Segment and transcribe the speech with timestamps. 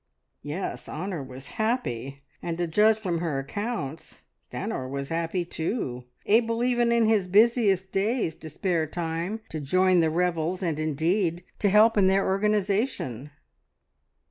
[0.41, 6.63] Yes, Honor was happy; and to judge from her accounts Stanor was happy too, able
[6.63, 11.69] even in his busiest days to spare time to join the revels, and, indeed, to
[11.69, 13.29] help in their organisation.